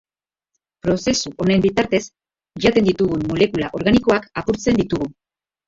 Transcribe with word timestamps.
Prozesu 0.87 1.31
honen 1.45 1.61
bitartez, 1.65 1.99
jaten 2.65 2.89
ditugun 2.89 3.29
molekula 3.29 3.71
organikoak 3.83 4.29
apurtzen 4.45 4.85
ditugu. 4.85 5.15